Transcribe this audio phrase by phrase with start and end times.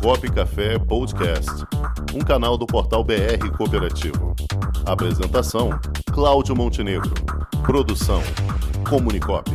[0.00, 1.50] Comunicop Café Podcast,
[2.14, 4.34] um canal do portal BR Cooperativo.
[4.86, 5.70] Apresentação:
[6.12, 7.12] Cláudio Montenegro.
[7.64, 8.22] Produção:
[8.88, 9.50] Comunicop.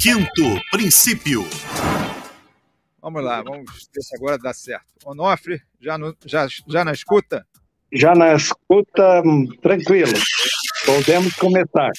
[0.00, 1.44] Quinto princípio.
[3.00, 4.86] Vamos lá, vamos ver se agora dá certo.
[5.04, 7.46] Onofre, já, no, já, já na escuta?
[7.92, 9.22] Já na escuta,
[9.62, 10.12] tranquilo.
[10.84, 11.90] Podemos começar.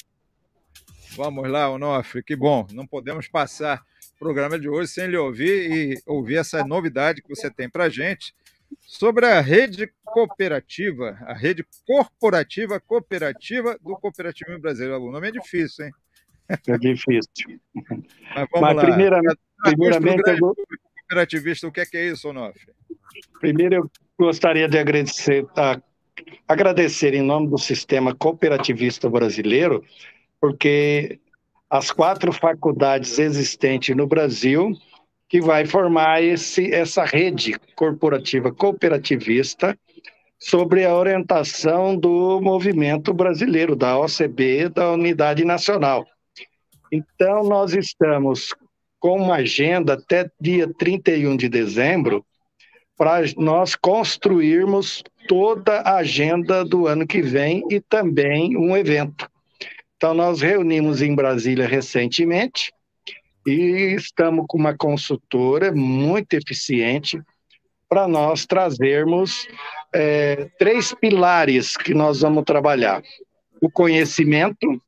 [1.16, 2.66] Vamos lá, Onofre, que bom.
[2.72, 3.82] Não podemos passar
[4.14, 7.84] o programa de hoje sem lhe ouvir e ouvir essa novidade que você tem para
[7.84, 8.32] a gente
[8.86, 15.02] sobre a rede cooperativa, a rede corporativa cooperativa do cooperativismo brasileiro.
[15.02, 15.92] O nome é difícil, hein?
[16.48, 17.60] É difícil.
[17.74, 18.82] Mas vamos Mas lá.
[18.82, 20.54] Primeiramente, primeiramente eu
[21.10, 22.72] cooperativista, o que é, que é isso, Onofre?
[23.40, 23.90] Primeiro, eu
[24.20, 25.80] gostaria de agradecer, a,
[26.46, 29.82] agradecer em nome do sistema cooperativista brasileiro,
[30.38, 31.18] porque
[31.70, 34.72] as quatro faculdades existentes no Brasil
[35.26, 39.78] que vai formar esse, essa rede corporativa cooperativista
[40.38, 46.04] sobre a orientação do movimento brasileiro, da OCB, da Unidade Nacional.
[46.92, 48.54] Então, nós estamos
[48.98, 52.24] com uma agenda até dia 31 de dezembro
[53.00, 59.26] para nós construirmos toda a agenda do ano que vem e também um evento.
[59.96, 62.70] Então, nós reunimos em Brasília recentemente
[63.46, 67.18] e estamos com uma consultora muito eficiente
[67.88, 69.48] para nós trazermos
[69.94, 73.02] é, três pilares que nós vamos trabalhar:
[73.62, 74.78] o conhecimento,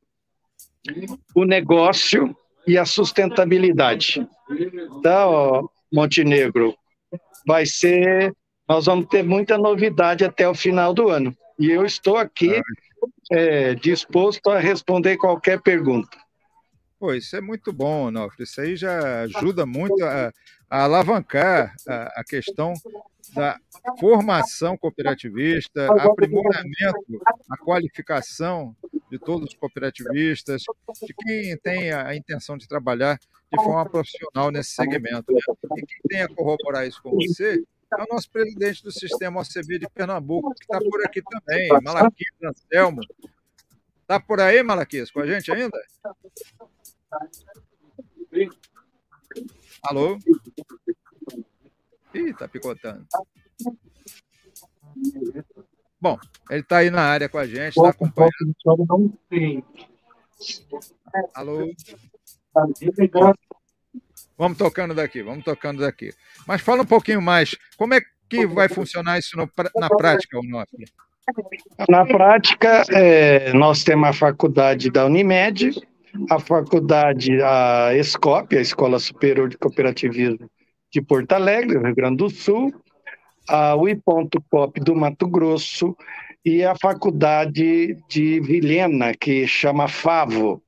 [1.33, 4.23] o negócio e a sustentabilidade.
[4.99, 6.77] Então, Montenegro,
[7.45, 8.33] vai ser.
[8.67, 11.35] Nós vamos ter muita novidade até o final do ano.
[11.59, 12.61] E eu estou aqui
[13.31, 16.17] é, disposto a responder qualquer pergunta.
[16.99, 18.43] Pô, isso é muito bom, Nofre.
[18.43, 20.31] Isso aí já ajuda muito a,
[20.69, 22.73] a alavancar a, a, questão
[23.35, 23.57] da
[23.99, 28.75] formação cooperativista, aprimoramento, a qualificação
[29.13, 30.63] de todos os cooperativistas,
[31.05, 35.31] de quem tem a intenção de trabalhar de forma profissional nesse segmento.
[35.31, 35.39] Né?
[35.77, 39.77] E quem tem a corroborar isso com você é o nosso presidente do sistema OCB
[39.77, 43.01] de Pernambuco, que está por aqui também, Malaquias Anselmo.
[44.01, 45.77] Está por aí, Malaquias, com a gente ainda?
[49.83, 50.17] Alô?
[52.15, 53.05] Ih, tá picotando.
[56.03, 56.19] Bom,
[56.51, 58.33] ele está aí na área com a gente, está acompanhando.
[61.33, 61.71] Alô?
[64.37, 66.13] Vamos tocando daqui, vamos tocando daqui.
[66.45, 70.75] Mas fala um pouquinho mais, como é que vai funcionar isso no, na prática, nosso?
[71.87, 75.71] Na prática, é, nós temos a faculdade da Unimed,
[76.29, 80.51] a faculdade, a ESCOP, a Escola Superior de Cooperativismo
[80.91, 82.73] de Porto Alegre, Rio Grande do Sul,
[83.47, 85.95] a UI.cop do Mato Grosso
[86.45, 90.61] e a faculdade de Vilhena, que chama FAVO.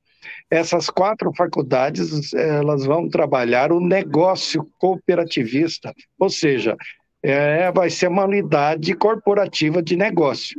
[0.50, 6.76] Essas quatro faculdades, elas vão trabalhar o negócio cooperativista, ou seja,
[7.22, 10.56] é, vai ser uma unidade corporativa de negócio,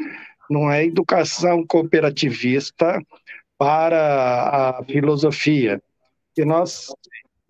[0.50, 3.02] não é educação cooperativista
[3.58, 5.82] para a filosofia.
[6.38, 6.88] E nós,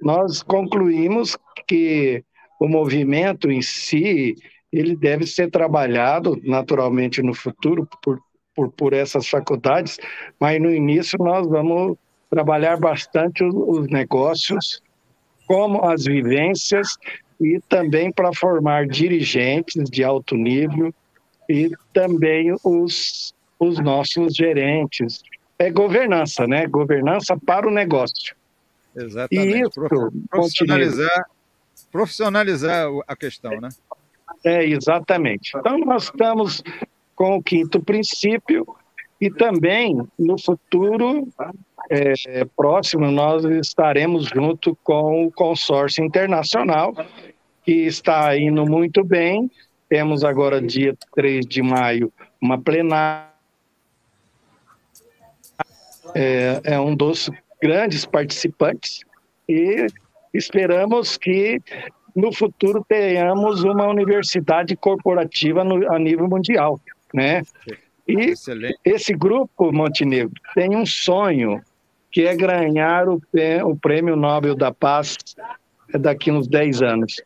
[0.02, 2.24] nós concluímos que
[2.60, 4.36] o movimento em si
[4.72, 8.20] ele deve ser trabalhado naturalmente no futuro por,
[8.56, 9.98] por, por essas faculdades,
[10.40, 11.98] mas no início nós vamos
[12.30, 14.82] trabalhar bastante os, os negócios,
[15.48, 16.98] como as vivências
[17.40, 20.94] e também para formar dirigentes de alto nível
[21.50, 25.24] e também os, os nossos gerentes,
[25.58, 26.68] é governança, né?
[26.68, 28.36] Governança para o negócio.
[28.96, 29.58] Exatamente.
[29.58, 29.82] E isso,
[30.30, 31.26] profissionalizar,
[31.92, 33.70] profissionalizar a questão, né?
[34.44, 35.52] É, exatamente.
[35.58, 36.64] Então, nós estamos
[37.16, 38.66] com o quinto princípio
[39.20, 41.28] e também, no futuro
[41.90, 42.14] é,
[42.56, 46.94] próximo, nós estaremos junto com o consórcio internacional,
[47.64, 49.50] que está indo muito bem.
[49.90, 53.28] Temos agora, dia 3 de maio, uma plenária
[56.14, 57.30] é, é um dos
[57.62, 59.02] grandes participantes
[59.48, 59.88] e
[60.34, 61.62] esperamos que
[62.18, 66.82] no futuro tenhamos uma universidade corporativa no, a nível mundial,
[67.14, 67.44] né?
[68.08, 68.80] E Excelente.
[68.84, 71.62] esse grupo Montenegro tem um sonho
[72.12, 73.22] que é ganhar o,
[73.66, 75.16] o prêmio Nobel da Paz
[75.94, 77.22] daqui uns 10 anos.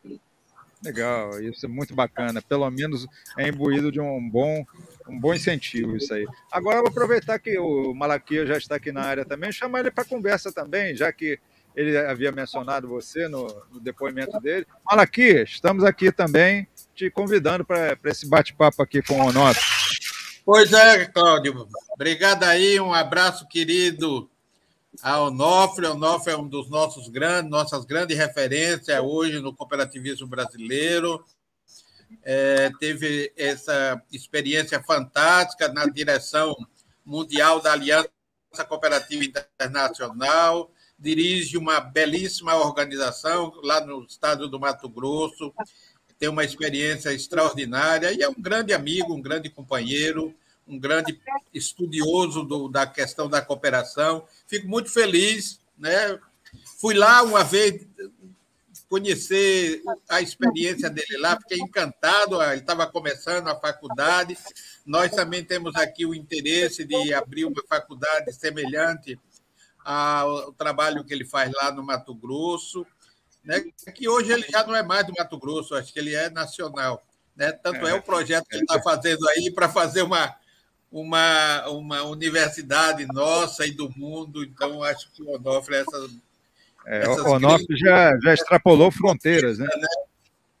[0.84, 2.42] Legal, isso é muito bacana.
[2.42, 3.06] Pelo menos
[3.38, 4.62] é imbuído de um bom
[5.08, 6.26] um bom incentivo isso aí.
[6.50, 9.90] Agora eu vou aproveitar que o Malaquias já está aqui na área também, chamar ele
[9.90, 11.38] para conversa também, já que
[11.74, 14.66] ele havia mencionado você no, no depoimento dele.
[14.84, 19.62] Malaquias, estamos aqui também te convidando para esse bate-papo aqui com o Onofre.
[20.44, 21.68] Pois é, Cláudio.
[21.94, 24.28] Obrigado aí, um abraço querido
[25.02, 25.86] ao Onofre.
[25.86, 31.24] O Onofre é um dos nossos grandes, nossas grandes referências hoje no cooperativismo brasileiro.
[32.22, 36.54] É, teve essa experiência fantástica na direção
[37.04, 38.10] mundial da Aliança
[38.68, 40.70] Cooperativa Internacional,
[41.02, 45.52] dirige uma belíssima organização lá no estado do Mato Grosso,
[46.16, 50.32] tem uma experiência extraordinária e é um grande amigo, um grande companheiro,
[50.66, 51.20] um grande
[51.52, 54.24] estudioso do, da questão da cooperação.
[54.46, 56.16] Fico muito feliz, né?
[56.78, 57.84] Fui lá uma vez
[58.88, 62.40] conhecer a experiência dele lá, fiquei encantado.
[62.40, 64.38] Ele estava começando a faculdade.
[64.86, 69.18] Nós também temos aqui o interesse de abrir uma faculdade semelhante
[69.84, 72.86] ao trabalho que ele faz lá no Mato Grosso
[73.44, 73.62] né?
[73.94, 77.04] que hoje ele já não é mais do Mato Grosso, acho que ele é nacional.
[77.36, 77.52] Né?
[77.52, 80.34] Tanto é, é o projeto que ele está fazendo aí para fazer uma,
[80.90, 84.44] uma, uma universidade nossa e do mundo.
[84.44, 86.10] Então, acho que o Onofre, essas.
[86.86, 89.68] É, o Onofre já, já extrapolou fronteiras, né?
[89.76, 89.88] né?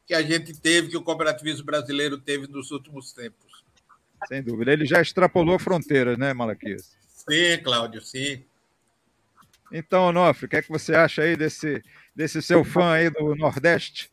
[0.06, 3.62] Que a gente teve, que o cooperativismo brasileiro teve nos últimos tempos.
[4.26, 4.72] Sem dúvida.
[4.72, 6.96] Ele já extrapolou fronteiras, né, Malaquias?
[7.08, 8.44] Sim, Cláudio, sim.
[9.72, 11.82] Então, Onofre, o que é que você acha aí desse,
[12.14, 14.10] desse seu fã aí do Nordeste?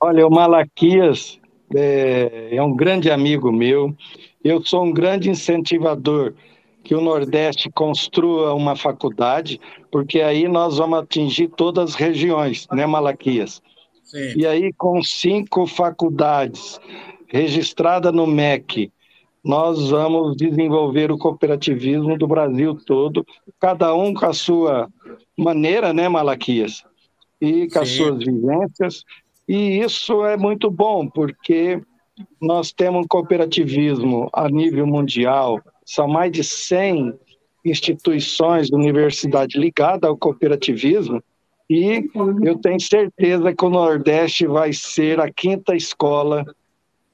[0.00, 1.40] Olha, o Malaquias
[1.74, 3.96] é, é um grande amigo meu.
[4.42, 6.34] Eu sou um grande incentivador
[6.82, 9.60] que o Nordeste construa uma faculdade,
[9.90, 13.62] porque aí nós vamos atingir todas as regiões, né, Malaquias?
[14.02, 14.32] Sim.
[14.36, 16.80] E aí, com cinco faculdades
[17.28, 18.90] registradas no MEC,
[19.44, 23.26] nós vamos desenvolver o cooperativismo do Brasil todo,
[23.58, 24.88] cada um com a sua
[25.36, 26.84] maneira, né, Malaquias?
[27.40, 27.78] e com Sim.
[27.78, 29.04] as suas vivências.
[29.48, 31.80] E isso é muito bom, porque
[32.40, 37.14] nós temos cooperativismo a nível mundial, são mais de 100
[37.64, 41.22] instituições de universidade ligadas ao cooperativismo,
[41.68, 42.04] e
[42.42, 46.44] eu tenho certeza que o Nordeste vai ser a quinta escola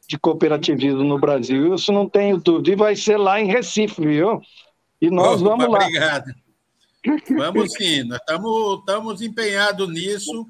[0.09, 1.75] de cooperativismo no Brasil.
[1.75, 2.71] Isso não tenho dúvida.
[2.71, 4.41] E vai ser lá em Recife, viu?
[5.01, 5.79] E nós Opa, vamos lá.
[5.79, 6.35] Obrigado.
[7.37, 10.47] Vamos sim, nós estamos, estamos empenhados nisso.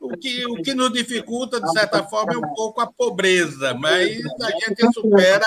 [0.00, 4.20] O que, o que nos dificulta, de certa forma, é um pouco a pobreza, mas
[4.42, 5.44] a gente supera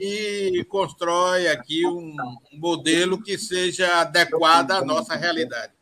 [0.00, 2.16] e constrói aqui um,
[2.52, 5.72] um modelo que seja adequado à nossa realidade.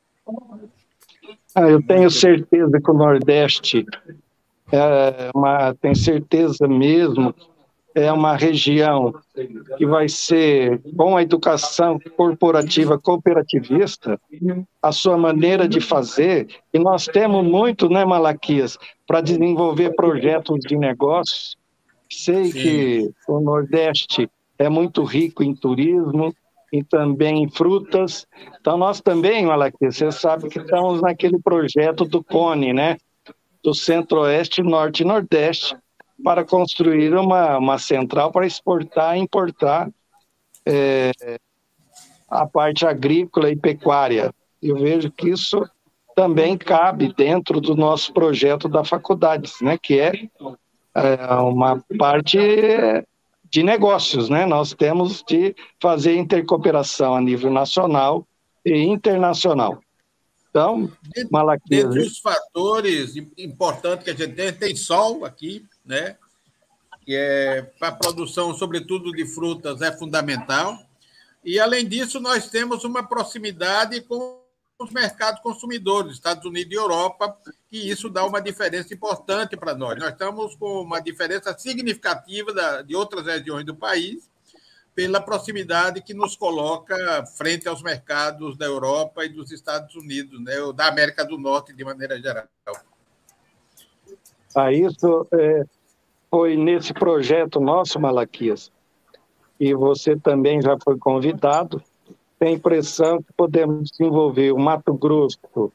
[1.55, 3.87] Ah, eu tenho certeza que o Nordeste
[4.73, 7.35] é uma, tem certeza mesmo
[7.95, 9.15] é uma região
[9.79, 14.21] que vai ser, com a educação corporativa cooperativista,
[14.83, 18.77] a sua maneira de fazer, e nós temos muito, né, Malaquias,
[19.07, 21.57] para desenvolver projetos de negócios.
[22.11, 22.53] Sei Sim.
[22.53, 24.29] que o Nordeste
[24.59, 26.35] é muito rico em turismo
[26.73, 28.27] e também em frutas.
[28.61, 32.97] Então, nós também, Malaquias, você sabe que estamos naquele projeto do CONE, né?
[33.65, 35.75] Do Centro-Oeste, Norte e Nordeste,
[36.23, 39.91] para construir uma, uma central para exportar e importar
[40.67, 41.11] é,
[42.29, 44.33] a parte agrícola e pecuária.
[44.63, 45.69] Eu vejo que isso
[46.15, 50.13] também cabe dentro do nosso projeto da faculdade, né, que é,
[50.95, 52.39] é uma parte
[53.51, 54.45] de negócios, né?
[54.47, 58.27] Nós temos de fazer intercooperação a nível nacional
[58.65, 59.81] e internacional.
[60.55, 60.89] Então,
[61.33, 61.85] Malaquias...
[61.87, 66.17] Dentre os fatores importantes que a gente tem, tem sol aqui, né?
[67.05, 70.79] que é para a produção, sobretudo de frutas, é fundamental.
[71.45, 74.41] E, além disso, nós temos uma proximidade com
[74.79, 77.37] os mercados consumidores, Estados Unidos e Europa,
[77.71, 79.99] e isso dá uma diferença importante para nós.
[79.99, 84.31] Nós estamos com uma diferença significativa de outras regiões do país,
[84.95, 90.61] pela proximidade que nos coloca frente aos mercados da Europa e dos Estados Unidos, né,
[90.61, 92.47] ou da América do Norte, de maneira geral.
[94.55, 95.65] Ah, isso é,
[96.31, 98.71] foi nesse projeto nosso, Malaquias,
[99.59, 101.83] e você também já foi convidado,
[102.39, 105.73] tem a impressão que podemos desenvolver o Mato Grosso,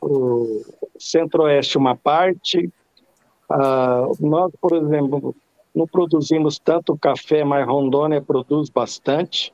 [0.00, 0.62] o
[0.98, 2.70] Centro-Oeste uma parte.
[3.48, 5.34] Ah, nós, por exemplo,
[5.74, 9.52] não produzimos tanto café, mas Rondônia produz bastante.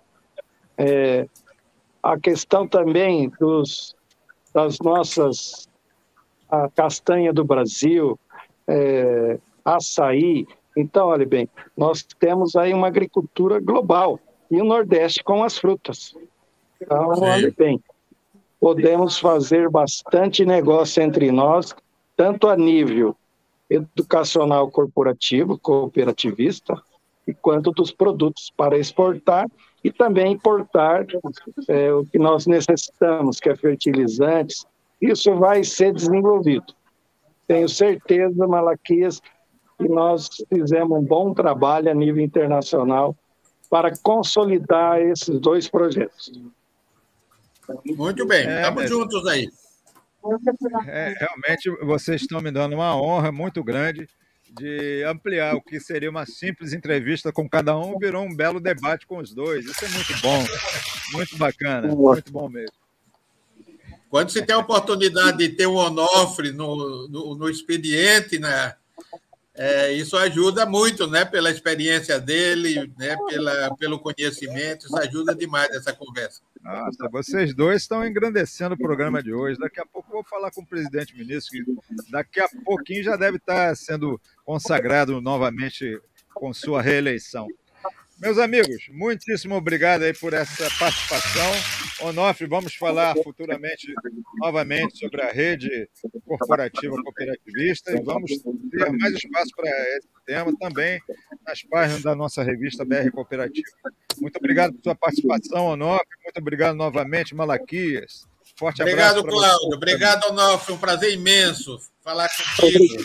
[0.77, 1.27] É,
[2.03, 3.95] a questão também dos,
[4.53, 5.69] das nossas
[6.51, 8.19] a castanha do Brasil,
[8.67, 10.47] é, açaí.
[10.77, 14.19] Então, olha bem, nós temos aí uma agricultura global
[14.51, 16.15] e o Nordeste com as frutas.
[16.81, 17.23] Então, Sim.
[17.23, 17.81] olha bem,
[18.59, 21.75] podemos fazer bastante negócio entre nós,
[22.17, 23.15] tanto a nível
[23.71, 26.75] educacional corporativo, cooperativista,
[27.41, 29.47] quanto dos produtos para exportar
[29.85, 31.07] e também importar
[31.69, 34.67] é, o que nós necessitamos, que é fertilizantes.
[35.01, 36.75] Isso vai ser desenvolvido.
[37.47, 39.21] Tenho certeza, Malaquias,
[39.79, 43.17] que nós fizemos um bom trabalho a nível internacional
[43.71, 46.33] para consolidar esses dois projetos.
[47.85, 49.49] Muito bem, estamos é, juntos aí.
[50.87, 54.09] É, realmente vocês estão me dando uma honra muito grande
[54.59, 59.07] de ampliar o que seria uma simples entrevista com cada um, virou um belo debate
[59.07, 59.65] com os dois.
[59.65, 60.45] Isso é muito bom,
[61.13, 62.75] muito bacana, muito bom mesmo.
[64.09, 68.75] Quando se tem a oportunidade de ter um Onofre no, no, no expediente, né,
[69.55, 71.25] é, isso ajuda muito, né?
[71.25, 73.17] Pela experiência dele, né?
[73.29, 76.41] Pela, pelo conhecimento, isso ajuda demais essa conversa.
[76.63, 79.59] Nossa, vocês dois estão engrandecendo o programa de hoje.
[79.59, 83.17] Daqui a pouco eu vou falar com o presidente ministro, que daqui a pouquinho já
[83.17, 85.99] deve estar sendo consagrado novamente
[86.35, 87.49] com sua reeleição.
[88.21, 91.80] Meus amigos, muitíssimo obrigado aí por essa participação.
[92.03, 93.93] Onofre, vamos falar futuramente
[94.39, 95.89] novamente sobre a rede
[96.27, 98.31] corporativa cooperativista e vamos
[98.71, 101.01] ter mais espaço para esse tema também
[101.47, 103.69] nas páginas da nossa revista BR Cooperativa.
[104.21, 106.07] Muito obrigado por sua participação, Onofre.
[106.25, 108.27] Muito obrigado novamente, Malaquias.
[108.57, 109.37] Forte obrigado, abraço.
[109.37, 109.77] Obrigado, Cláudio.
[109.77, 110.75] Obrigado, Onofre.
[110.75, 113.03] Um prazer imenso falar contigo.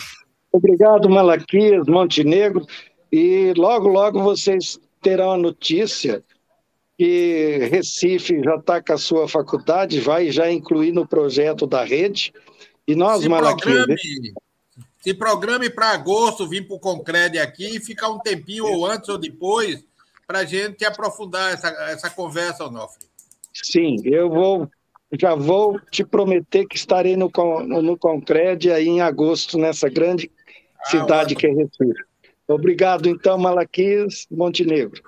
[0.52, 2.66] Obrigado, Malaquias, Montenegro.
[3.12, 6.22] E logo, logo vocês terá a notícia
[6.98, 12.32] que Recife já está com a sua faculdade, vai já incluir no projeto da rede.
[12.86, 13.84] E nós, se Malaquia...
[13.84, 13.96] Programe,
[14.98, 19.08] se programe para agosto vir para o Concrede aqui e ficar um tempinho, ou antes
[19.08, 19.84] ou depois,
[20.26, 23.06] para a gente aprofundar essa, essa conversa, Onofre.
[23.52, 24.68] Sim, eu vou
[25.18, 27.30] já vou te prometer que estarei no,
[27.64, 30.30] no, Concrede aí em agosto, nessa grande
[30.80, 32.04] ah, cidade que é Recife.
[32.48, 35.00] Obrigado, então, Malaquias Montenegro.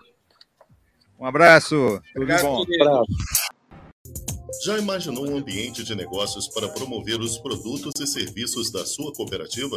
[1.19, 2.01] Um abraço.
[2.15, 2.61] Tudo de bom.
[2.61, 3.07] Um abraço.
[4.65, 9.77] Já imaginou um ambiente de negócios para promover os produtos e serviços da sua cooperativa?